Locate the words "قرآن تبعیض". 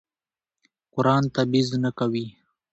0.93-1.69